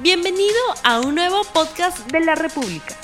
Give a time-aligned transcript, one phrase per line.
[0.00, 0.54] Bienvenido
[0.84, 2.94] a un nuevo podcast de la República.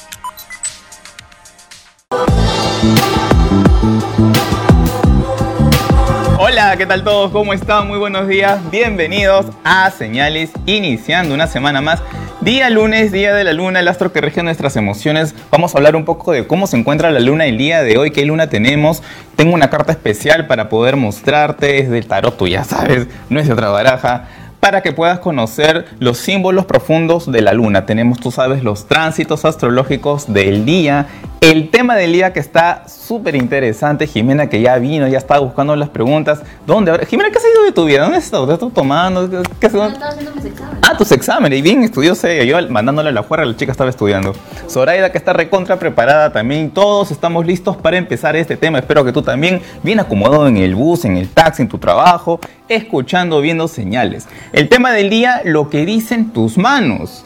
[6.39, 7.33] Hola, ¿qué tal todos?
[7.33, 7.89] ¿Cómo están?
[7.89, 8.61] Muy buenos días.
[8.71, 12.01] Bienvenidos a Señales, iniciando una semana más.
[12.43, 15.35] Día lunes, día de la luna, el astro que rige nuestras emociones.
[15.51, 18.13] Vamos a hablar un poco de cómo se encuentra la luna el día de hoy,
[18.13, 19.03] qué luna tenemos.
[19.35, 23.49] Tengo una carta especial para poder mostrarte, es del tarot, tú ya sabes, no es
[23.49, 24.29] de otra baraja
[24.65, 27.85] para que puedas conocer los símbolos profundos de la luna.
[27.85, 31.07] Tenemos, tú sabes, los tránsitos astrológicos del día.
[31.45, 35.77] El tema del día que está súper interesante, Jimena que ya vino, ya estaba buscando
[35.77, 36.41] las preguntas.
[36.67, 37.05] ¿Dónde?
[37.05, 38.01] Jimena, ¿qué has ido de tu vida?
[38.01, 38.47] ¿Dónde has estado?
[38.47, 39.29] ¿Te estás tomando?
[39.61, 40.81] ¿Qué, No, estaba haciendo mis exámenes.
[40.81, 41.59] Ah, tus exámenes.
[41.59, 42.33] Y bien estudiosa.
[42.33, 44.33] Yo mandándole a la fuera, la chica estaba estudiando.
[44.71, 46.71] Zoraida que está recontra preparada también.
[46.71, 48.79] Todos estamos listos para empezar este tema.
[48.79, 52.41] Espero que tú también, bien acomodado en el bus, en el taxi, en tu trabajo,
[52.71, 54.29] escuchando, viendo señales.
[54.55, 57.23] El tema del día, lo que dicen tus manos.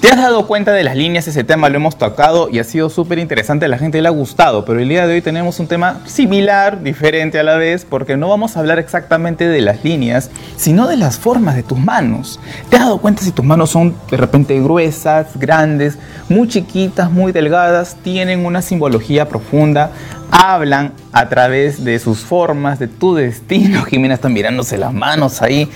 [0.00, 1.28] ¿Te has dado cuenta de las líneas?
[1.28, 4.10] Ese tema lo hemos tocado y ha sido súper interesante, a la gente le ha
[4.10, 8.16] gustado, pero el día de hoy tenemos un tema similar, diferente a la vez, porque
[8.16, 12.40] no vamos a hablar exactamente de las líneas, sino de las formas de tus manos.
[12.70, 15.98] ¿Te has dado cuenta si tus manos son de repente gruesas, grandes,
[16.30, 19.90] muy chiquitas, muy delgadas, tienen una simbología profunda?
[20.30, 23.82] Hablan a través de sus formas, de tu destino.
[23.88, 25.68] Jimena está mirándose las manos ahí.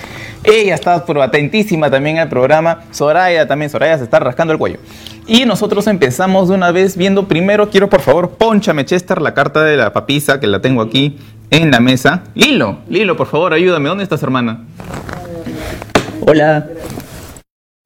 [0.42, 2.82] Ella está atentísima también al programa.
[2.90, 4.78] Soraya también, Soraya se está rascando el cuello.
[5.26, 9.64] Y nosotros empezamos de una vez viendo primero, quiero por favor, ponchame Chester la carta
[9.64, 11.18] de la papisa que la tengo aquí
[11.50, 12.24] en la mesa.
[12.34, 13.88] Lilo, Lilo, por favor, ayúdame.
[13.88, 14.64] ¿Dónde estás, hermana?
[16.20, 16.66] Hola.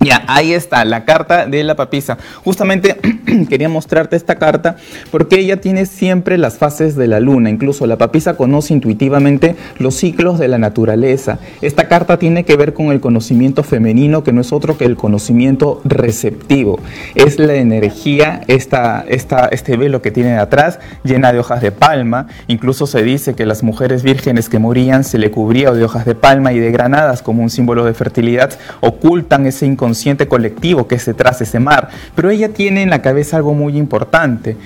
[0.01, 2.19] Ya, ahí está, la carta de la papisa.
[2.45, 2.99] Justamente
[3.49, 4.77] quería mostrarte esta carta
[5.11, 7.51] porque ella tiene siempre las fases de la luna.
[7.51, 11.41] Incluso la papisa conoce intuitivamente los ciclos de la naturaleza.
[11.63, 14.95] Esta carta tiene que ver con el conocimiento femenino, que no es otro que el
[14.95, 16.79] conocimiento receptivo.
[17.17, 22.29] Es la energía, esta, esta, este velo que tiene atrás, llena de hojas de palma.
[22.47, 26.15] Incluso se dice que las mujeres vírgenes que morían se le cubría de hojas de
[26.15, 28.57] palma y de granadas como un símbolo de fertilidad.
[28.81, 29.88] Ocultan ese inconsciente
[30.29, 31.89] colectivo que detrás de ese mar.
[32.15, 34.57] Pero ella tiene en la cabeza algo muy importante.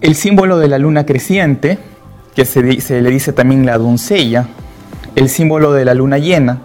[0.00, 1.78] El símbolo de la luna creciente,
[2.34, 4.46] que se, se le dice también la doncella,
[5.16, 6.58] el símbolo de la luna llena,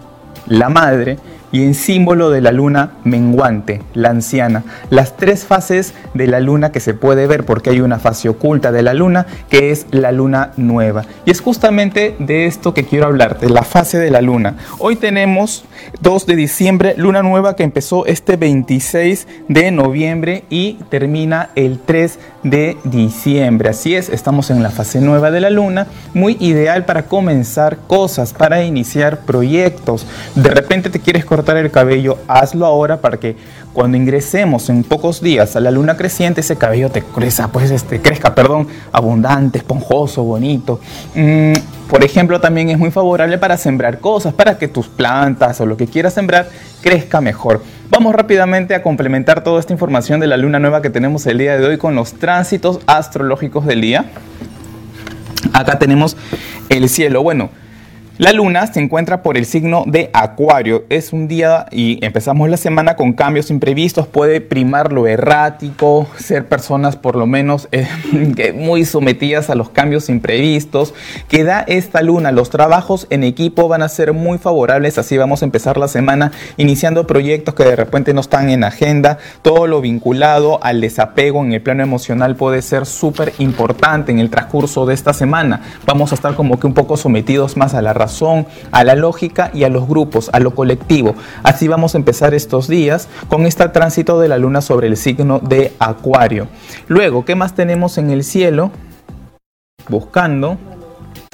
[0.46, 1.18] la madre,
[1.54, 4.64] y en símbolo de la luna menguante, la anciana.
[4.90, 8.72] Las tres fases de la luna que se puede ver porque hay una fase oculta
[8.72, 11.04] de la luna que es la luna nueva.
[11.24, 14.56] Y es justamente de esto que quiero hablarte, la fase de la luna.
[14.80, 15.64] Hoy tenemos
[16.00, 22.18] 2 de diciembre, luna nueva que empezó este 26 de noviembre y termina el 3
[22.18, 23.70] de diciembre.
[23.70, 28.32] Así es, estamos en la fase nueva de la luna, muy ideal para comenzar cosas,
[28.34, 30.06] para iniciar proyectos.
[30.34, 33.36] De repente te quieres cortar el cabello, hazlo ahora para que
[33.74, 38.00] cuando ingresemos en pocos días a la luna creciente, ese cabello te crezca, pues este,
[38.00, 40.80] crezca, perdón, abundante, esponjoso, bonito.
[41.14, 41.52] Mm,
[41.90, 45.76] por ejemplo, también es muy favorable para sembrar cosas, para que tus plantas o lo
[45.76, 46.48] que quieras sembrar
[46.82, 47.62] crezca mejor.
[47.90, 51.58] Vamos rápidamente a complementar toda esta información de la luna nueva que tenemos el día
[51.58, 54.04] de hoy con los tránsitos astrológicos del día.
[55.52, 56.16] Acá tenemos
[56.68, 57.24] el cielo.
[57.24, 57.50] Bueno,
[58.16, 60.84] la luna se encuentra por el signo de Acuario.
[60.88, 64.06] Es un día y empezamos la semana con cambios imprevistos.
[64.06, 67.88] Puede primar lo errático, ser personas por lo menos eh,
[68.54, 70.94] muy sometidas a los cambios imprevistos
[71.28, 72.30] que da esta luna.
[72.30, 74.96] Los trabajos en equipo van a ser muy favorables.
[74.96, 79.18] Así vamos a empezar la semana iniciando proyectos que de repente no están en agenda.
[79.42, 84.30] Todo lo vinculado al desapego en el plano emocional puede ser súper importante en el
[84.30, 85.62] transcurso de esta semana.
[85.84, 87.92] Vamos a estar como que un poco sometidos más a la
[88.70, 91.14] a la lógica y a los grupos, a lo colectivo.
[91.42, 95.38] Así vamos a empezar estos días con este tránsito de la luna sobre el signo
[95.40, 96.48] de Acuario.
[96.88, 98.70] Luego, ¿qué más tenemos en el cielo?
[99.88, 100.58] Buscando.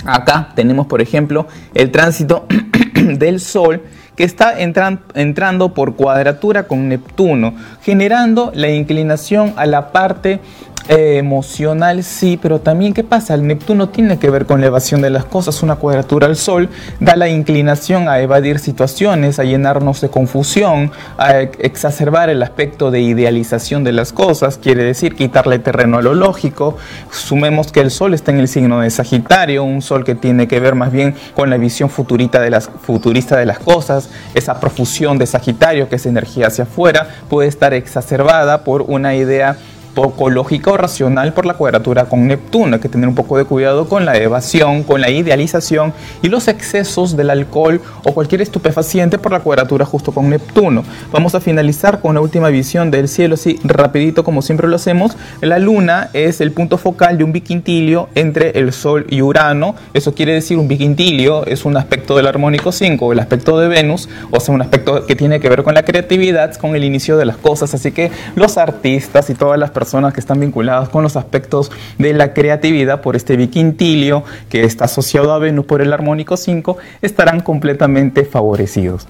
[0.04, 2.46] Acá tenemos, por ejemplo, el tránsito
[2.94, 3.82] del Sol
[4.16, 10.40] que está entran, entrando por cuadratura con Neptuno, generando la inclinación a la parte
[10.88, 13.34] eh, emocional, sí, pero también ¿qué pasa?
[13.34, 16.68] El Neptuno tiene que ver con la evasión de las cosas, una cuadratura al Sol
[16.98, 23.00] da la inclinación a evadir situaciones, a llenarnos de confusión, a exacerbar el aspecto de
[23.00, 26.76] idealización de las cosas, quiere decir quitarle terreno a lo lógico.
[27.10, 30.60] Sumemos que el Sol está en el signo de Sagitario, un Sol que tiene que
[30.60, 35.26] ver más bien con la visión de las, futurista de las cosas, esa profusión de
[35.26, 39.56] Sagitario, que es energía hacia afuera, puede estar exacerbada por una idea
[39.94, 42.76] poco lógica o racional por la cuadratura con Neptuno.
[42.76, 45.92] Hay que tener un poco de cuidado con la evasión, con la idealización
[46.22, 50.84] y los excesos del alcohol o cualquier estupefaciente por la cuadratura justo con Neptuno.
[51.12, 55.16] Vamos a finalizar con la última visión del cielo, así rapidito como siempre lo hacemos.
[55.40, 59.74] La luna es el punto focal de un biquintilio entre el Sol y Urano.
[59.92, 64.08] Eso quiere decir un biquintilio es un aspecto del armónico 5, el aspecto de Venus,
[64.30, 67.24] o sea, un aspecto que tiene que ver con la creatividad, con el inicio de
[67.24, 67.74] las cosas.
[67.74, 69.79] Así que los artistas y todas las personas
[70.12, 75.32] que están vinculadas con los aspectos de la creatividad por este biquintilio que está asociado
[75.32, 79.08] a Venus por el armónico 5 estarán completamente favorecidos.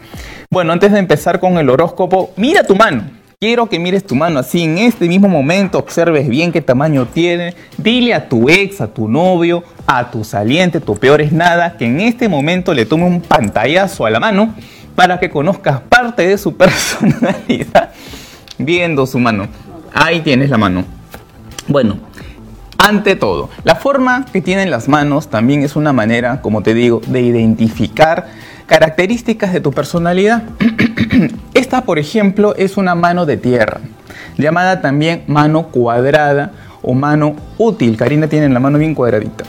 [0.48, 3.02] Bueno, antes de empezar con el horóscopo, mira tu mano.
[3.40, 7.54] Quiero que mires tu mano así en este mismo momento, observes bien qué tamaño tiene,
[7.78, 11.86] dile a tu ex, a tu novio, a tu saliente, tu peor es nada, que
[11.86, 14.54] en este momento le tome un pantallazo a la mano
[14.94, 17.90] para que conozcas parte de su personalidad
[18.58, 19.48] viendo su mano.
[19.92, 20.84] Ahí tienes la mano.
[21.68, 21.96] Bueno,
[22.78, 27.00] ante todo, la forma que tienen las manos también es una manera, como te digo,
[27.06, 28.28] de identificar
[28.66, 30.44] características de tu personalidad.
[31.54, 33.80] Esta, por ejemplo, es una mano de tierra,
[34.38, 36.52] llamada también mano cuadrada
[36.82, 37.96] o mano útil.
[37.96, 39.44] Karina tiene la mano bien cuadradita.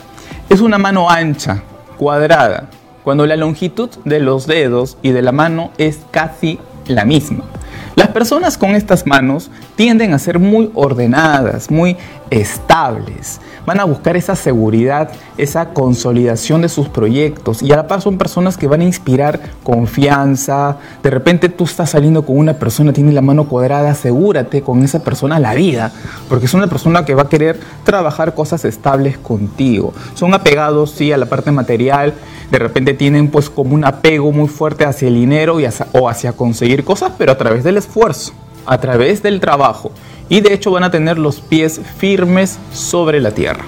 [0.48, 1.62] Es una mano ancha,
[1.96, 2.68] cuadrada,
[3.04, 7.44] cuando la longitud de los dedos y de la mano es casi la misma.
[7.94, 11.96] Las personas con estas manos tienden a ser muy ordenadas, muy
[12.30, 13.38] estables.
[13.66, 18.16] Van a buscar esa seguridad, esa consolidación de sus proyectos y a la par son
[18.16, 20.78] personas que van a inspirar confianza.
[21.02, 25.04] De repente tú estás saliendo con una persona, tiene la mano cuadrada, asegúrate con esa
[25.04, 25.92] persona la vida,
[26.30, 29.92] porque es una persona que va a querer trabajar cosas estables contigo.
[30.14, 32.14] Son apegados, sí, a la parte material,
[32.52, 36.32] de repente tienen pues como un apego muy fuerte hacia el dinero y o hacia
[36.32, 38.32] conseguir cosas, pero a través del esfuerzo,
[38.66, 39.92] a través del trabajo
[40.28, 43.64] y de hecho van a tener los pies firmes sobre la tierra.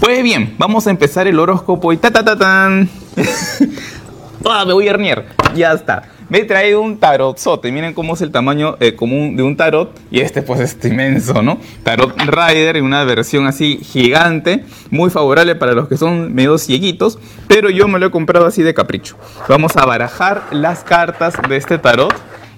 [0.00, 2.88] Pues bien, vamos a empezar el horóscopo y ta ta ta tan.
[4.44, 5.26] ah, me voy a herniar.
[5.54, 6.04] Ya está.
[6.28, 7.70] Me he traído un tarotzote.
[7.70, 9.94] Miren cómo es el tamaño eh, común de un tarot.
[10.10, 11.58] Y este, pues, es inmenso, ¿no?
[11.82, 14.64] Tarot Rider una versión así gigante.
[14.90, 17.18] Muy favorable para los que son medio cieguitos.
[17.46, 19.16] Pero yo me lo he comprado así de capricho.
[19.48, 22.14] Vamos a barajar las cartas de este tarot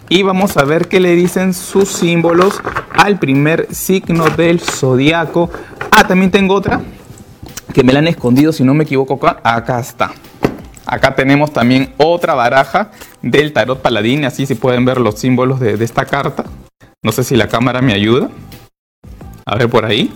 [0.09, 2.61] y vamos a ver qué le dicen sus símbolos
[2.91, 5.51] al primer signo del zodiaco.
[5.91, 6.81] Ah, también tengo otra
[7.73, 10.13] que me la han escondido, si no me equivoco, acá, acá está.
[10.87, 15.77] Acá tenemos también otra baraja del tarot paladín, así se pueden ver los símbolos de,
[15.77, 16.45] de esta carta.
[17.03, 18.31] No sé si la cámara me ayuda.
[19.45, 20.13] A ver por ahí.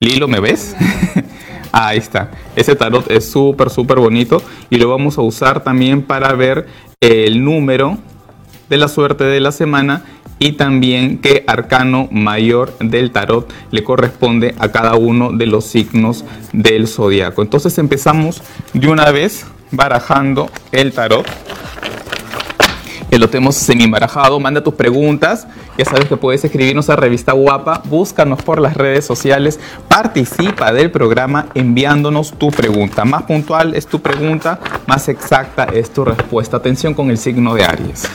[0.00, 0.74] Lilo, ¿me ves?
[1.72, 2.30] Ahí está.
[2.54, 6.66] Ese tarot es súper, súper bonito y lo vamos a usar también para ver
[7.00, 7.98] el número
[8.68, 10.02] de la suerte de la semana
[10.38, 16.24] y también qué arcano mayor del tarot le corresponde a cada uno de los signos
[16.52, 17.42] del zodiaco.
[17.42, 21.26] Entonces empezamos de una vez barajando el tarot.
[23.10, 24.40] Que lo tenemos semi barajado.
[24.40, 25.46] Manda tus preguntas.
[25.78, 27.80] Ya sabes que puedes escribirnos a Revista Guapa.
[27.84, 29.60] Búscanos por las redes sociales.
[29.88, 33.04] Participa del programa enviándonos tu pregunta.
[33.04, 34.58] Más puntual es tu pregunta,
[34.88, 36.56] más exacta es tu respuesta.
[36.56, 38.08] Atención con el signo de Aries.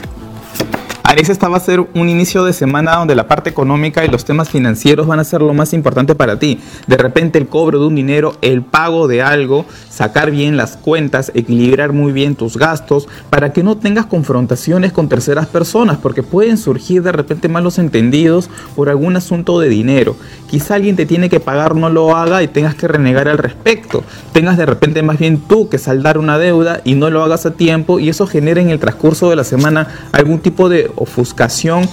[1.09, 4.25] Aries, esta va a ser un inicio de semana donde la parte económica y los
[4.25, 6.59] temas financieros van a ser lo más importante para ti.
[6.85, 11.31] De repente el cobro de un dinero, el pago de algo, sacar bien las cuentas,
[11.33, 16.59] equilibrar muy bien tus gastos para que no tengas confrontaciones con terceras personas, porque pueden
[16.59, 20.15] surgir de repente malos entendidos por algún asunto de dinero.
[20.47, 24.03] Quizá alguien te tiene que pagar, no lo haga y tengas que renegar al respecto.
[24.31, 27.53] Tengas de repente más bien tú que saldar una deuda y no lo hagas a
[27.55, 31.87] tiempo y eso genera en el transcurso de la semana algún tipo de ofuscación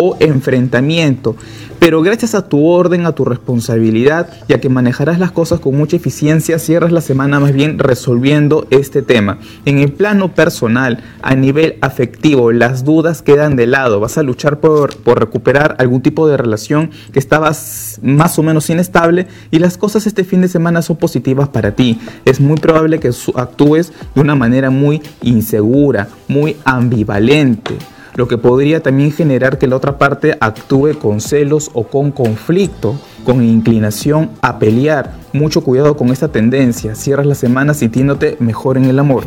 [0.00, 1.36] o enfrentamiento.
[1.82, 5.96] Pero gracias a tu orden, a tu responsabilidad, ya que manejarás las cosas con mucha
[5.96, 9.38] eficiencia, cierras la semana más bien resolviendo este tema.
[9.64, 13.98] En el plano personal, a nivel afectivo, las dudas quedan de lado.
[13.98, 18.70] Vas a luchar por, por recuperar algún tipo de relación que estabas más o menos
[18.70, 22.00] inestable y las cosas este fin de semana son positivas para ti.
[22.24, 27.76] Es muy probable que actúes de una manera muy insegura, muy ambivalente
[28.14, 32.98] lo que podría también generar que la otra parte actúe con celos o con conflicto,
[33.24, 35.12] con inclinación a pelear.
[35.32, 39.24] Mucho cuidado con esta tendencia, cierras la semana sintiéndote mejor en el amor.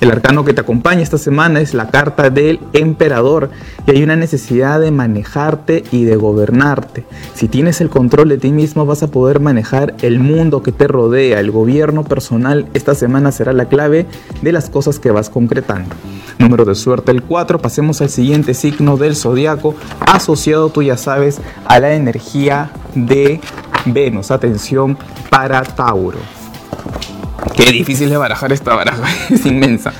[0.00, 3.50] El arcano que te acompaña esta semana es la carta del emperador
[3.86, 7.04] y hay una necesidad de manejarte y de gobernarte.
[7.34, 10.86] Si tienes el control de ti mismo vas a poder manejar el mundo que te
[10.86, 12.66] rodea, el gobierno personal.
[12.74, 14.06] Esta semana será la clave
[14.42, 15.94] de las cosas que vas concretando.
[16.38, 17.60] Número de suerte el 4.
[17.60, 23.40] Pasemos al siguiente signo del zodiaco asociado, tú ya sabes, a la energía de
[23.86, 24.30] Venus.
[24.30, 24.96] Atención
[25.30, 26.18] para Tauro.
[27.56, 29.92] Qué difícil de barajar esta baraja, es inmensa.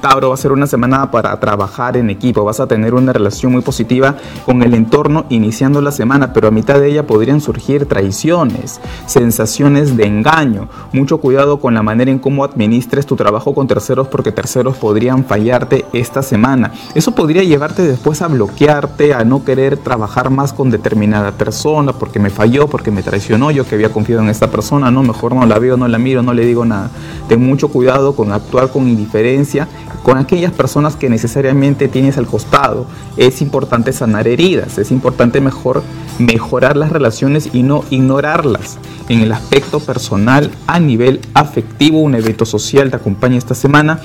[0.00, 3.52] Tauro va a ser una semana para trabajar en equipo, vas a tener una relación
[3.52, 7.86] muy positiva con el entorno iniciando la semana, pero a mitad de ella podrían surgir
[7.86, 10.68] traiciones, sensaciones de engaño.
[10.92, 15.24] Mucho cuidado con la manera en cómo administres tu trabajo con terceros porque terceros podrían
[15.24, 16.72] fallarte esta semana.
[16.94, 22.18] Eso podría llevarte después a bloquearte, a no querer trabajar más con determinada persona porque
[22.18, 25.46] me falló, porque me traicionó, yo que había confiado en esta persona, no, mejor no
[25.46, 26.90] la veo, no la miro, no le digo nada.
[27.28, 29.68] Ten mucho cuidado con actuar con indiferencia
[30.02, 32.86] con aquellas personas que necesariamente tienes al costado.
[33.16, 35.82] Es importante sanar heridas, es importante mejor
[36.18, 38.78] mejorar las relaciones y no ignorarlas.
[39.08, 44.00] En el aspecto personal, a nivel afectivo, un evento social te acompaña esta semana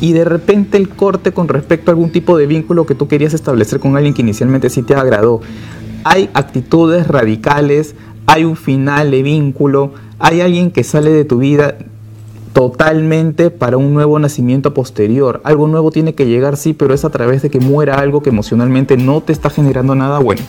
[0.00, 3.34] y de repente el corte con respecto a algún tipo de vínculo que tú querías
[3.34, 5.40] establecer con alguien que inicialmente sí te agradó.
[6.04, 7.94] Hay actitudes radicales,
[8.26, 11.76] hay un final de vínculo, hay alguien que sale de tu vida
[12.52, 15.40] totalmente para un nuevo nacimiento posterior.
[15.44, 18.30] Algo nuevo tiene que llegar, sí, pero es a través de que muera algo que
[18.30, 20.42] emocionalmente no te está generando nada bueno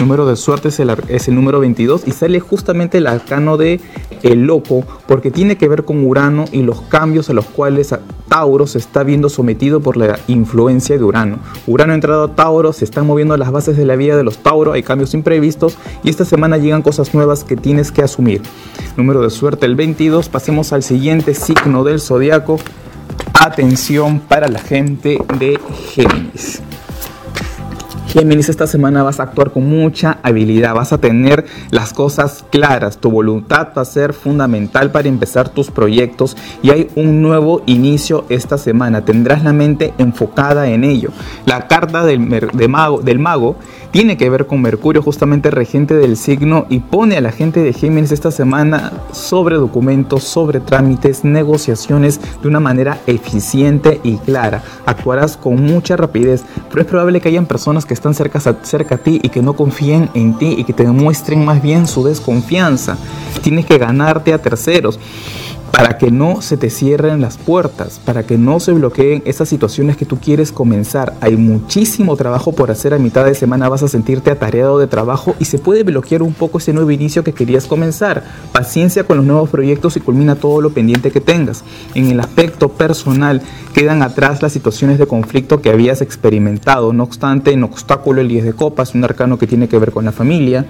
[0.00, 3.80] número de suerte es el, es el número 22 y sale justamente el arcano de
[4.22, 7.94] el loco porque tiene que ver con Urano y los cambios a los cuales
[8.28, 11.38] Tauro se está viendo sometido por la influencia de Urano.
[11.66, 14.38] Urano ha entrado a Tauro, se están moviendo las bases de la vida de los
[14.38, 18.42] Tauro, hay cambios imprevistos y esta semana llegan cosas nuevas que tienes que asumir.
[18.96, 22.58] Número de suerte el 22, pasemos al siguiente signo del zodiaco.
[23.34, 25.58] Atención para la gente de
[25.92, 26.62] Géminis.
[28.16, 32.96] Géminis, esta semana vas a actuar con mucha habilidad, vas a tener las cosas claras,
[32.96, 38.24] tu voluntad va a ser fundamental para empezar tus proyectos y hay un nuevo inicio
[38.30, 41.10] esta semana, tendrás la mente enfocada en ello.
[41.44, 42.20] La carta del,
[42.70, 43.56] mago, del mago
[43.90, 47.72] tiene que ver con Mercurio, justamente regente del signo, y pone a la gente de
[47.72, 54.62] Géminis esta semana sobre documentos, sobre trámites, negociaciones de una manera eficiente y clara.
[54.84, 58.98] Actuarás con mucha rapidez, pero es probable que hayan personas que están cerca, cerca a
[58.98, 62.96] ti y que no confíen en ti y que te demuestren más bien su desconfianza.
[63.42, 64.98] Tienes que ganarte a terceros
[65.76, 69.98] para que no se te cierren las puertas, para que no se bloqueen esas situaciones
[69.98, 71.12] que tú quieres comenzar.
[71.20, 75.36] Hay muchísimo trabajo por hacer a mitad de semana, vas a sentirte atareado de trabajo
[75.38, 78.24] y se puede bloquear un poco ese nuevo inicio que querías comenzar.
[78.52, 81.62] Paciencia con los nuevos proyectos y culmina todo lo pendiente que tengas.
[81.94, 83.42] En el aspecto personal
[83.74, 86.94] quedan atrás las situaciones de conflicto que habías experimentado.
[86.94, 90.06] No obstante, en obstáculo el 10 de copas, un arcano que tiene que ver con
[90.06, 90.64] la familia,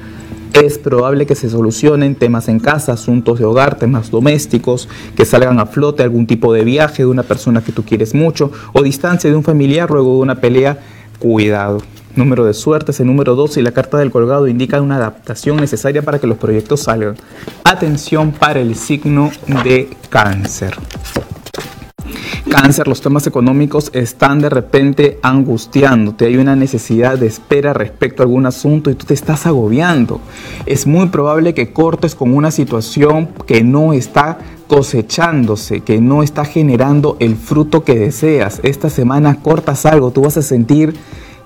[0.64, 5.60] es probable que se solucionen temas en casa, asuntos de hogar, temas domésticos, que salgan
[5.60, 9.28] a flote algún tipo de viaje de una persona que tú quieres mucho o distancia
[9.28, 10.78] de un familiar luego de una pelea.
[11.18, 11.82] Cuidado.
[12.14, 15.56] Número de suerte es el número 12 y la carta del colgado indica una adaptación
[15.56, 17.16] necesaria para que los proyectos salgan.
[17.64, 19.30] Atención para el signo
[19.64, 20.74] de cáncer
[22.62, 28.24] cáncer, los temas económicos están de repente angustiándote, hay una necesidad de espera respecto a
[28.24, 30.20] algún asunto y tú te estás agobiando.
[30.64, 36.46] Es muy probable que cortes con una situación que no está cosechándose, que no está
[36.46, 38.60] generando el fruto que deseas.
[38.62, 40.96] Esta semana cortas algo, tú vas a sentir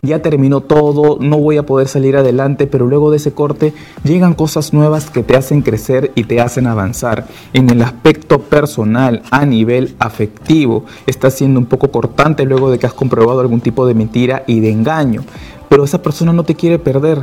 [0.03, 4.33] ya terminó todo, no voy a poder salir adelante, pero luego de ese corte llegan
[4.33, 7.27] cosas nuevas que te hacen crecer y te hacen avanzar.
[7.53, 12.87] En el aspecto personal, a nivel afectivo, estás siendo un poco cortante luego de que
[12.87, 15.23] has comprobado algún tipo de mentira y de engaño,
[15.69, 17.19] pero esa persona no te quiere perder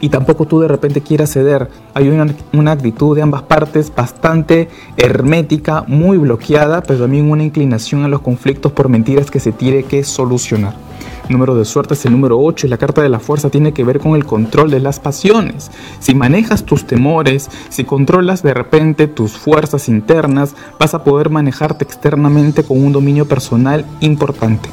[0.00, 1.68] y tampoco tú de repente quieras ceder.
[1.94, 8.02] Hay una, una, actitud de ambas partes bastante hermética, muy bloqueada, pero también una inclinación
[8.02, 10.74] a los conflictos por mentiras que se tiene que solucionar
[11.28, 13.84] número de suerte es el número 8 y la carta de la fuerza tiene que
[13.84, 15.70] ver con el control de las pasiones.
[15.98, 21.84] Si manejas tus temores, si controlas de repente tus fuerzas internas, vas a poder manejarte
[21.84, 24.68] externamente con un dominio personal importante.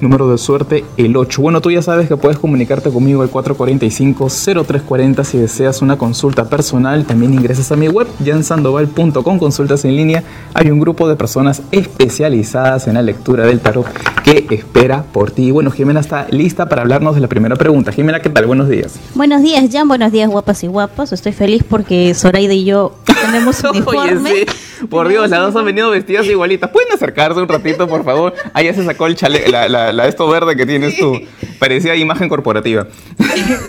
[0.00, 1.42] Número de suerte el 8.
[1.42, 7.04] Bueno, tú ya sabes que puedes comunicarte conmigo al 445-0340 si deseas una consulta personal.
[7.04, 10.22] También ingresas a mi web, jansandoval.com, consultas en línea.
[10.54, 13.86] Hay un grupo de personas especializadas en la lectura del tarot
[14.22, 15.50] que espera por ti.
[15.50, 17.92] Bueno, Jimena está lista para hablarnos de la primera pregunta.
[17.92, 18.46] Jimena, ¿qué tal?
[18.46, 18.98] Buenos días.
[19.14, 19.88] Buenos días, Jan.
[19.88, 21.12] Buenos días, guapas y guapos.
[21.12, 24.46] Estoy feliz porque Zoraida y yo tenemos uniforme.
[24.90, 26.70] Por Dios, las dos han venido vestidas igualitas.
[26.70, 28.32] ¿Pueden acercarse un ratito, por favor?
[28.54, 31.18] Ahí ya se sacó el chale, la, la, esto verde que tienes tú.
[31.58, 32.86] Parecía imagen corporativa.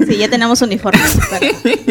[0.07, 1.45] Sí, ya tenemos uniforme para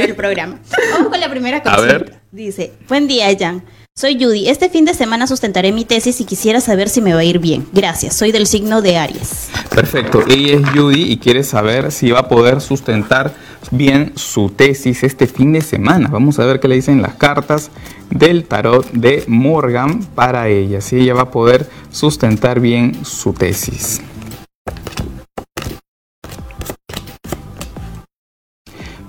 [0.06, 0.58] el programa.
[0.92, 1.76] Vamos con la primera cosa.
[1.76, 2.20] A ver.
[2.32, 3.62] Dice, buen día, Jan.
[3.98, 4.48] Soy Judy.
[4.48, 7.40] Este fin de semana sustentaré mi tesis y quisiera saber si me va a ir
[7.40, 7.66] bien.
[7.72, 8.14] Gracias.
[8.14, 9.48] Soy del signo de Aries.
[9.74, 10.22] Perfecto.
[10.28, 13.34] Ella es Judy y quiere saber si va a poder sustentar
[13.72, 16.08] bien su tesis este fin de semana.
[16.12, 17.72] Vamos a ver qué le dicen las cartas
[18.08, 20.80] del tarot de Morgan para ella.
[20.80, 24.00] Si ella va a poder sustentar bien su tesis.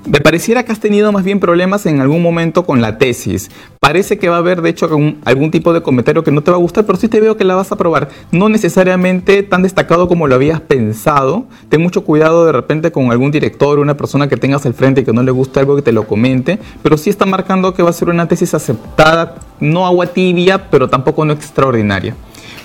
[0.09, 3.51] Me pareciera que has tenido más bien problemas en algún momento con la tesis.
[3.79, 4.89] Parece que va a haber, de hecho,
[5.23, 7.43] algún, tipo de comentario que no te va a gustar, pero sí te veo que
[7.43, 8.09] la vas a probar.
[8.31, 11.45] No necesariamente tan destacado como lo habías pensado.
[11.69, 15.01] Ten mucho cuidado de repente con algún director o una persona que tengas al frente
[15.01, 17.83] y que no le gusta algo que te lo comente, pero sí está marcando que
[17.83, 22.15] va a ser una tesis aceptada, no agua tibia, pero tampoco no extraordinaria.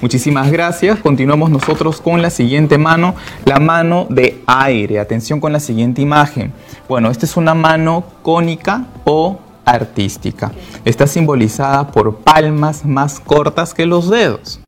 [0.04, 0.98] Muchísimas gracias.
[0.98, 3.14] Continuamos nosotros con la siguiente mano,
[3.46, 5.00] la mano de aire.
[5.00, 6.52] Atención con la siguiente imagen.
[6.86, 10.52] Bueno, esta es una mano cónica o artística.
[10.84, 14.60] Está simbolizada por palmas más cortas que los dedos.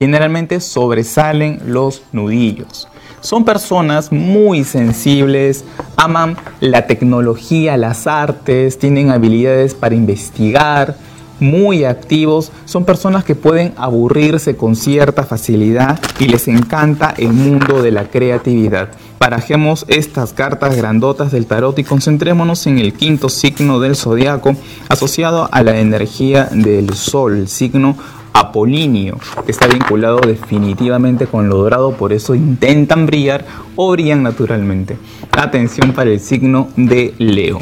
[0.00, 2.88] Generalmente sobresalen los nudillos.
[3.20, 10.96] Son personas muy sensibles, aman la tecnología, las artes, tienen habilidades para investigar,
[11.40, 17.82] muy activos, son personas que pueden aburrirse con cierta facilidad y les encanta el mundo
[17.82, 18.90] de la creatividad.
[19.18, 24.56] Parajemos estas cartas grandotas del tarot y concentrémonos en el quinto signo del zodiaco
[24.88, 27.96] asociado a la energía del sol, signo
[28.32, 33.44] apolíneo, que está vinculado definitivamente con lo dorado, por eso intentan brillar
[33.76, 34.96] o brillan naturalmente.
[35.32, 37.60] Atención para el signo de Leo.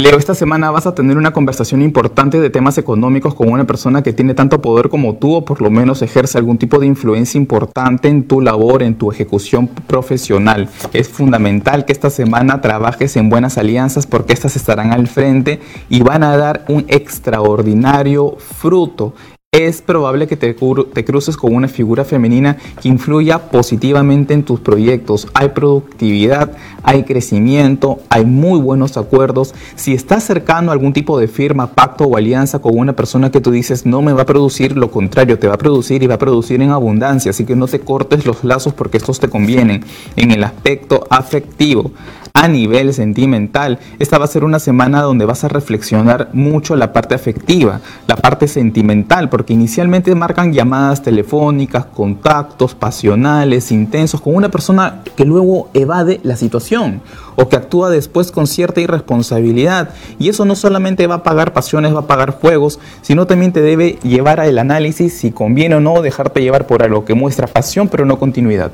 [0.00, 4.02] Leo, esta semana vas a tener una conversación importante de temas económicos con una persona
[4.02, 7.36] que tiene tanto poder como tú o por lo menos ejerce algún tipo de influencia
[7.36, 10.70] importante en tu labor, en tu ejecución profesional.
[10.94, 16.00] Es fundamental que esta semana trabajes en buenas alianzas porque estas estarán al frente y
[16.00, 19.12] van a dar un extraordinario fruto
[19.52, 25.26] es probable que te, cruces con una figura femenina que influya positivamente en tus proyectos.
[25.34, 26.52] Hay productividad,
[26.84, 29.52] hay crecimiento, hay muy buenos acuerdos.
[29.74, 33.40] Si estás cercano a algún tipo de firma, pacto o alianza con una persona que
[33.40, 36.14] tú dices no me va a producir, lo contrario, te va a producir y va
[36.14, 37.30] a producir en abundancia.
[37.30, 39.84] Así que no te cortes los lazos porque estos te convienen.
[40.14, 41.90] En el aspecto afectivo,
[42.32, 43.78] a nivel sentimental.
[43.98, 48.16] Esta va a ser una semana donde vas a reflexionar mucho la parte afectiva, la
[48.16, 55.70] parte sentimental, porque inicialmente marcan llamadas telefónicas, contactos pasionales, intensos, con una persona que luego
[55.72, 57.00] evade la situación
[57.36, 59.94] o que actúa después con cierta irresponsabilidad.
[60.18, 63.62] Y eso no solamente va a pagar pasiones, va a pagar juegos, sino también te
[63.62, 67.88] debe llevar al análisis si conviene o no dejarte llevar por algo que muestra pasión
[67.88, 68.72] pero no continuidad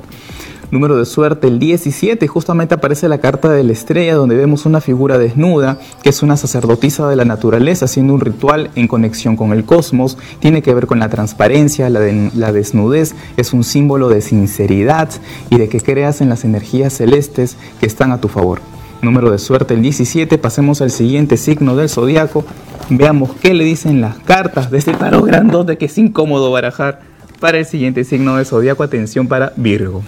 [0.71, 4.81] número de suerte el 17, justamente aparece la carta de la estrella donde vemos una
[4.81, 9.53] figura desnuda, que es una sacerdotisa de la naturaleza haciendo un ritual en conexión con
[9.53, 15.09] el cosmos, tiene que ver con la transparencia, la, desnudez, es un símbolo de sinceridad
[15.49, 18.59] y de que creas en las energías celestes que están a tu favor.
[19.01, 22.43] Número de suerte el 17, pasemos al siguiente signo del zodiaco,
[22.89, 27.01] veamos qué le dicen las cartas de este tarot grandote que es incómodo barajar
[27.39, 30.03] para el siguiente signo del zodiaco, atención para Virgo.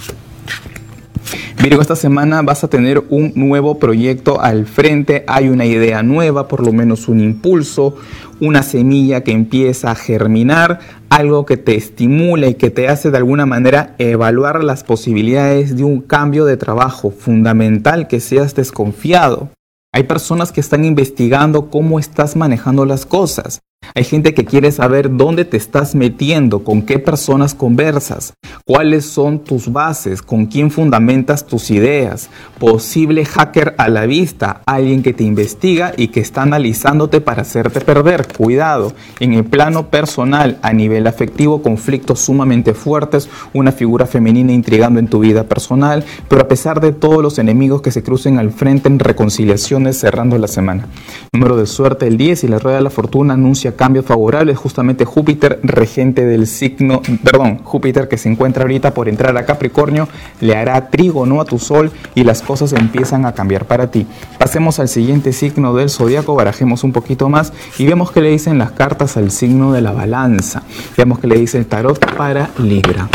[1.61, 6.47] Virgo, esta semana vas a tener un nuevo proyecto al frente, hay una idea nueva,
[6.47, 7.95] por lo menos un impulso,
[8.39, 10.79] una semilla que empieza a germinar,
[11.09, 15.83] algo que te estimula y que te hace de alguna manera evaluar las posibilidades de
[15.83, 19.49] un cambio de trabajo fundamental que seas desconfiado.
[19.91, 23.59] Hay personas que están investigando cómo estás manejando las cosas.
[23.95, 28.33] Hay gente que quiere saber dónde te estás metiendo, con qué personas conversas,
[28.65, 32.29] cuáles son tus bases, con quién fundamentas tus ideas.
[32.59, 37.81] Posible hacker a la vista, alguien que te investiga y que está analizándote para hacerte
[37.81, 38.27] perder.
[38.27, 44.99] Cuidado, en el plano personal, a nivel afectivo, conflictos sumamente fuertes, una figura femenina intrigando
[44.99, 48.51] en tu vida personal, pero a pesar de todos los enemigos que se crucen al
[48.51, 50.87] frente en reconciliaciones cerrando la semana.
[51.33, 55.05] Número de suerte el 10 y la rueda de la fortuna anuncia cambios favorables, justamente
[55.05, 60.09] Júpiter, regente del signo, perdón, Júpiter que se encuentra ahorita por entrar a Capricornio,
[60.41, 64.05] le hará trígono a tu sol y las cosas empiezan a cambiar para ti.
[64.37, 68.57] Pasemos al siguiente signo del zodiaco, barajemos un poquito más y vemos que le dicen
[68.57, 70.61] las cartas al signo de la balanza.
[70.97, 73.07] Vemos que le dice el tarot para Libra.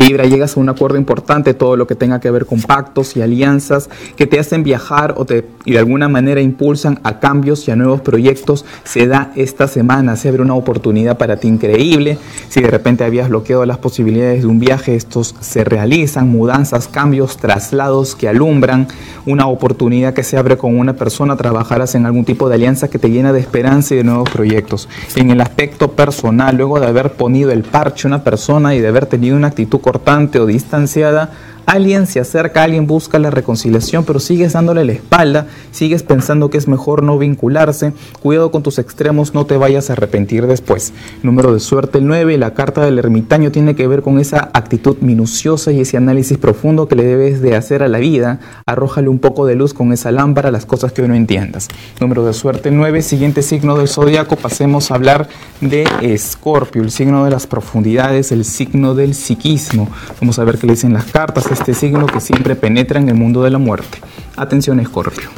[0.00, 3.22] Libra, llegas a un acuerdo importante, todo lo que tenga que ver con pactos y
[3.22, 7.70] alianzas que te hacen viajar o te, y de alguna manera impulsan a cambios y
[7.70, 12.16] a nuevos proyectos, se da esta semana, se abre una oportunidad para ti increíble.
[12.48, 17.36] Si de repente habías bloqueado las posibilidades de un viaje, estos se realizan, mudanzas, cambios,
[17.36, 18.88] traslados que alumbran,
[19.26, 22.98] una oportunidad que se abre con una persona, trabajarás en algún tipo de alianza que
[22.98, 24.88] te llena de esperanza y de nuevos proyectos.
[25.14, 29.04] En el aspecto personal, luego de haber ponido el parche una persona y de haber
[29.04, 31.30] tenido una actitud cortante o distanciada,
[31.70, 36.58] alguien se acerca, alguien busca la reconciliación, pero sigues dándole la espalda, sigues pensando que
[36.58, 40.92] es mejor no vincularse, cuidado con tus extremos, no te vayas a arrepentir después.
[41.22, 44.96] Número de suerte el 9, la carta del ermitaño tiene que ver con esa actitud
[45.00, 49.20] minuciosa y ese análisis profundo que le debes de hacer a la vida, arrójale un
[49.20, 51.68] poco de luz con esa lámpara las cosas que hoy no entiendas.
[52.00, 55.28] Número de suerte 9, siguiente signo del zodiaco, pasemos a hablar
[55.60, 59.88] de Escorpio, el signo de las profundidades, el signo del psiquismo.
[60.20, 63.16] Vamos a ver qué le dicen las cartas este signo que siempre penetra en el
[63.16, 63.98] mundo de la muerte.
[64.36, 65.28] Atención Escorpio.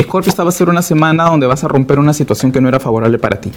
[0.00, 2.68] Escorpio, esta va a ser una semana donde vas a romper una situación que no
[2.68, 3.52] era favorable para ti.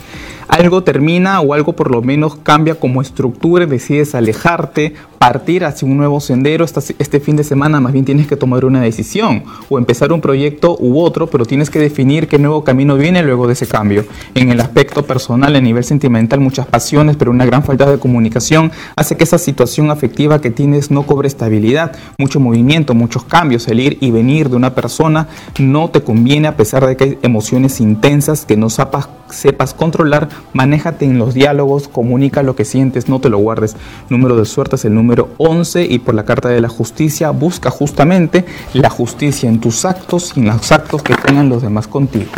[0.49, 5.95] Algo termina o algo por lo menos cambia como estructura decides alejarte partir hacia un
[5.95, 10.11] nuevo sendero este fin de semana, más bien tienes que tomar una decisión o empezar
[10.11, 13.65] un proyecto u otro, pero tienes que definir qué nuevo camino viene luego de ese
[13.65, 14.03] cambio.
[14.35, 18.73] En el aspecto personal, a nivel sentimental, muchas pasiones, pero una gran falta de comunicación
[18.97, 23.79] hace que esa situación afectiva que tienes no cobre estabilidad, mucho movimiento, muchos cambios, el
[23.79, 27.79] ir y venir de una persona no te conviene a pesar de que hay emociones
[27.79, 33.19] intensas que no sepas, sepas controlar, manéjate en los diálogos, comunica lo que sientes, no
[33.19, 33.75] te lo guardes.
[34.09, 37.69] Número de suerte es el número 11 y por la Carta de la Justicia busca
[37.69, 42.31] justamente la justicia en tus actos y en los actos que tengan los demás contigo.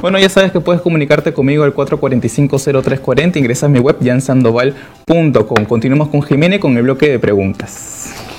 [0.00, 5.64] Bueno, ya sabes que puedes comunicarte conmigo al 445-0340, ingresa a mi web jansandoval.com.
[5.66, 8.31] Continuamos con Jiménez con el bloque de preguntas.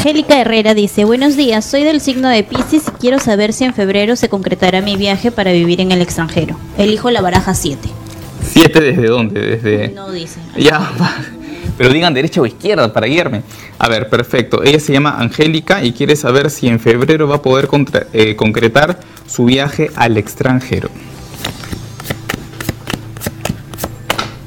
[0.00, 3.74] Angélica Herrera dice, buenos días, soy del signo de Pisces y quiero saber si en
[3.74, 6.56] febrero se concretará mi viaje para vivir en el extranjero.
[6.78, 7.86] Elijo la baraja 7.
[8.54, 9.42] ¿7 desde dónde?
[9.42, 9.88] Desde...
[9.90, 10.40] No dice.
[10.56, 10.90] Ya,
[11.76, 13.42] pero digan derecha o izquierda para guiarme.
[13.78, 14.62] A ver, perfecto.
[14.62, 17.68] Ella se llama Angélica y quiere saber si en febrero va a poder
[18.14, 20.88] eh, concretar su viaje al extranjero.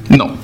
[0.10, 0.36] No.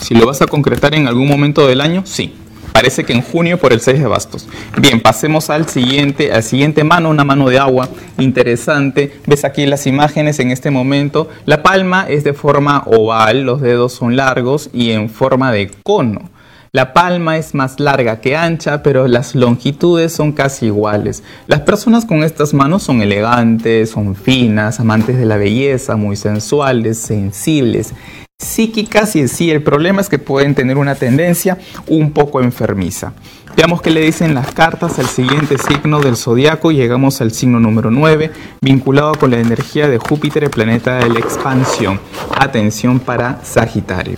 [0.00, 2.36] Si lo vas a concretar en algún momento del año, sí.
[2.72, 4.48] Parece que en junio por el 6 de bastos.
[4.78, 9.20] Bien, pasemos al siguiente, al siguiente mano, una mano de agua interesante.
[9.26, 11.28] Ves aquí las imágenes en este momento.
[11.46, 16.30] La palma es de forma oval, los dedos son largos y en forma de cono.
[16.72, 21.24] La palma es más larga que ancha, pero las longitudes son casi iguales.
[21.48, 26.98] Las personas con estas manos son elegantes, son finas, amantes de la belleza, muy sensuales,
[26.98, 27.92] sensibles
[28.40, 33.12] psíquicas y sí, el problema es que pueden tener una tendencia un poco enfermiza.
[33.56, 36.70] Veamos qué le dicen las cartas al siguiente signo del zodiaco.
[36.70, 38.30] Llegamos al signo número 9,
[38.62, 42.00] vinculado con la energía de Júpiter, el planeta de la expansión.
[42.36, 44.16] Atención para Sagitario.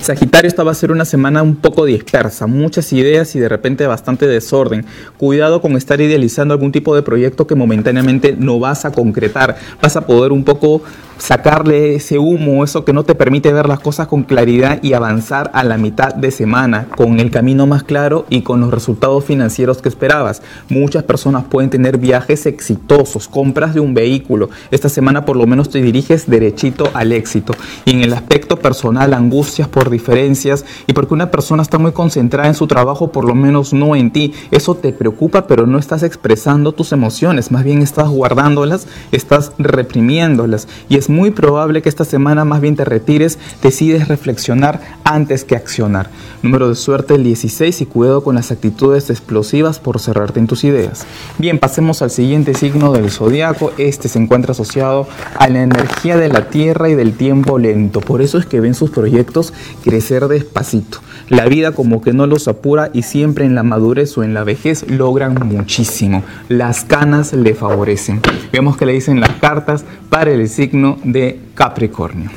[0.00, 3.86] Sagitario, esta va a ser una semana un poco dispersa, muchas ideas y de repente
[3.86, 4.84] bastante desorden.
[5.16, 9.56] Cuidado con estar idealizando algún tipo de proyecto que momentáneamente no vas a concretar.
[9.80, 10.82] Vas a poder un poco
[11.18, 15.50] sacarle ese humo, eso que no te permite ver las cosas con claridad y avanzar
[15.54, 19.80] a la mitad de semana con el camino más claro y con los resultados financieros
[19.80, 20.42] que esperabas.
[20.68, 24.50] Muchas personas pueden tener viajes exitosos, compras de un vehículo.
[24.70, 27.54] Esta semana por lo menos te diriges derechito al éxito.
[27.84, 32.48] Y en el aspecto personal, angustias por diferencias y porque una persona está muy concentrada
[32.48, 34.32] en su trabajo, por lo menos no en ti.
[34.50, 40.68] Eso te preocupa, pero no estás expresando tus emociones, más bien estás guardándolas, estás reprimiéndolas.
[40.88, 45.54] Y es muy probable que esta semana más bien te retires, decides reflexionar antes que
[45.54, 46.08] accionar.
[46.42, 50.64] Número de suerte el 16 y cuidado con las actitudes explosivas por cerrarte en tus
[50.64, 51.04] ideas.
[51.36, 53.72] Bien, pasemos al siguiente signo del zodiaco.
[53.76, 55.06] Este se encuentra asociado
[55.38, 58.00] a la energía de la tierra y del tiempo lento.
[58.00, 61.00] Por eso es que ven sus proyectos crecer despacito.
[61.28, 64.44] La vida como que no los apura y siempre en la madurez o en la
[64.44, 66.22] vejez logran muchísimo.
[66.48, 68.20] Las canas le favorecen.
[68.52, 72.30] Vemos que le dicen las cartas para el signo de Capricornio.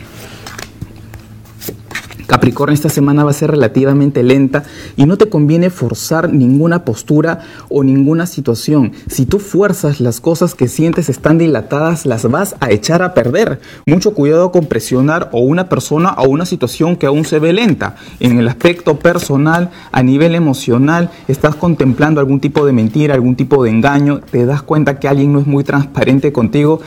[2.27, 4.63] Capricornio, esta semana va a ser relativamente lenta
[4.97, 8.91] y no te conviene forzar ninguna postura o ninguna situación.
[9.07, 13.61] Si tú fuerzas las cosas que sientes están dilatadas, las vas a echar a perder.
[13.85, 17.95] Mucho cuidado con presionar o una persona o una situación que aún se ve lenta.
[18.19, 23.63] En el aspecto personal, a nivel emocional, estás contemplando algún tipo de mentira, algún tipo
[23.63, 26.81] de engaño, te das cuenta que alguien no es muy transparente contigo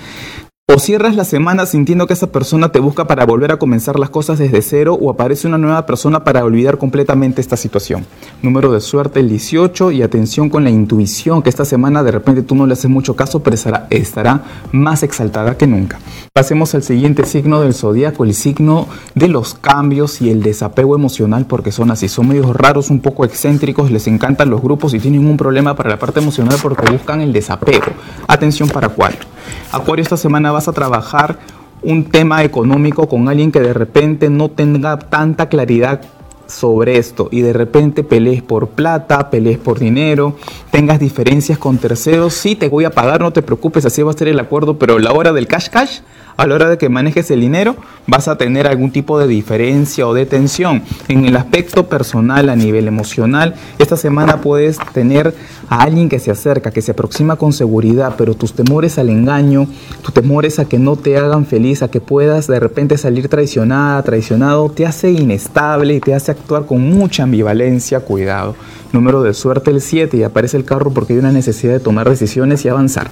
[0.73, 4.09] O cierras la semana sintiendo que esa persona te busca para volver a comenzar las
[4.09, 8.07] cosas desde cero o aparece una nueva persona para olvidar completamente esta situación.
[8.41, 12.43] Número de suerte el 18 y atención con la intuición que esta semana de repente
[12.43, 15.99] tú no le haces mucho caso pero estará, estará más exaltada que nunca.
[16.33, 21.47] Pasemos al siguiente signo del zodiaco, el signo de los cambios y el desapego emocional
[21.47, 25.27] porque son así, son medios raros, un poco excéntricos, les encantan los grupos y tienen
[25.27, 27.87] un problema para la parte emocional porque buscan el desapego.
[28.29, 29.40] Atención para cuatro.
[29.73, 31.39] Acuario, esta semana vas a trabajar
[31.83, 36.03] un tema económico con alguien que de repente no tenga tanta claridad
[36.47, 40.37] sobre esto y de repente pelees por plata, pelees por dinero,
[40.71, 44.15] tengas diferencias con terceros, sí te voy a pagar, no te preocupes, así va a
[44.15, 46.01] ser el acuerdo, pero la hora del cash cash
[46.41, 47.77] a la hora de que manejes el dinero
[48.07, 50.83] vas a tener algún tipo de diferencia o de tensión.
[51.07, 55.35] En el aspecto personal, a nivel emocional, esta semana puedes tener
[55.69, 59.67] a alguien que se acerca, que se aproxima con seguridad, pero tus temores al engaño,
[60.03, 64.03] tus temores a que no te hagan feliz, a que puedas de repente salir traicionada,
[64.03, 68.57] traicionado, te hace inestable y te hace actuar con mucha ambivalencia, cuidado
[68.93, 72.09] número de suerte el 7 y aparece el carro porque hay una necesidad de tomar
[72.09, 73.11] decisiones y avanzar.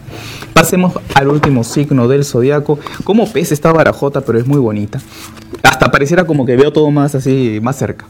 [0.52, 2.78] Pasemos al último signo del zodiaco.
[3.04, 5.00] Como pez esta barajota, pero es muy bonita.
[5.62, 8.06] Hasta pareciera como que veo todo más así, más cerca.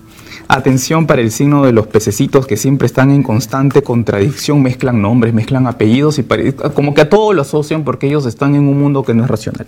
[0.50, 5.34] Atención para el signo de los pececitos que siempre están en constante contradicción, mezclan nombres,
[5.34, 6.24] mezclan apellidos y
[6.74, 9.30] como que a todo lo asocian porque ellos están en un mundo que no es
[9.30, 9.66] racional.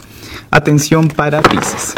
[0.50, 1.94] Atención para Pisces.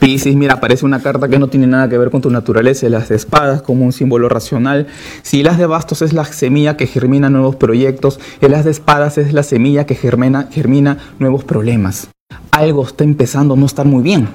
[0.00, 3.08] Piscis, mira, aparece una carta que no tiene nada que ver con tu naturaleza, las
[3.08, 4.86] de espadas como un símbolo racional.
[5.22, 9.18] Si las de bastos es la semilla que germina nuevos proyectos, el as de espadas
[9.18, 12.08] es la semilla que germina, germina nuevos problemas.
[12.52, 14.28] Algo está empezando a no estar muy bien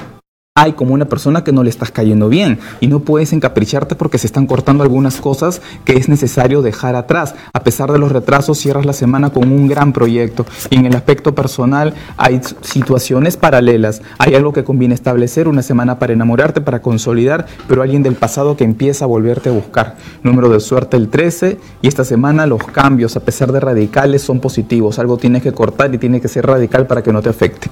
[0.55, 4.19] hay como una persona que no le estás cayendo bien y no puedes encapricharte porque
[4.19, 7.33] se están cortando algunas cosas que es necesario dejar atrás.
[7.53, 10.95] A pesar de los retrasos, cierras la semana con un gran proyecto y en el
[10.95, 14.03] aspecto personal hay situaciones paralelas.
[14.19, 18.55] Hay algo que conviene establecer, una semana para enamorarte, para consolidar, pero alguien del pasado
[18.55, 19.95] que empieza a volverte a buscar.
[20.21, 24.39] Número de suerte el 13 y esta semana los cambios, a pesar de radicales, son
[24.39, 24.99] positivos.
[24.99, 27.71] Algo tienes que cortar y tiene que ser radical para que no te afecte.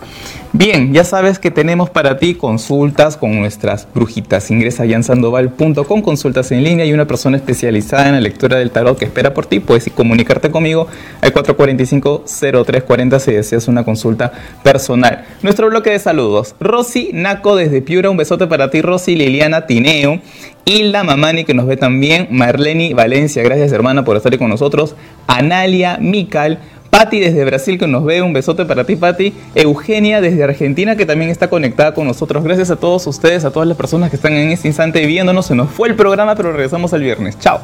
[0.51, 4.49] Bien, ya sabes que tenemos para ti con consultas con nuestras brujitas.
[4.49, 8.97] Ingresa a yansandoval.com, consultas en línea y una persona especializada en la lectura del tarot
[8.97, 9.59] que espera por ti.
[9.59, 10.87] Puedes comunicarte conmigo
[11.19, 14.31] al 445-0340 si deseas una consulta
[14.63, 15.25] personal.
[15.41, 16.55] Nuestro bloque de saludos.
[16.61, 20.21] Rosy Naco desde Piura, un besote para ti, Rosy Liliana Tineo.
[20.63, 24.95] Y la Mamani que nos ve también, Marleni Valencia, gracias hermana por estar con nosotros.
[25.27, 26.59] Analia Mical,
[26.91, 29.33] Patti desde Brasil que nos ve, un besote para ti Patti.
[29.55, 32.43] Eugenia desde Argentina que también está conectada con nosotros.
[32.43, 35.47] Gracias a todos ustedes, a todas las personas que están en este instante viéndonos.
[35.47, 37.39] Se nos fue el programa, pero regresamos el viernes.
[37.39, 37.61] Chao.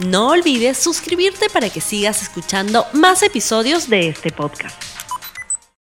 [0.00, 4.97] No olvides suscribirte para que sigas escuchando más episodios de este podcast.